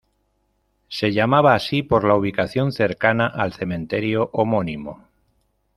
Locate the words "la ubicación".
2.05-2.71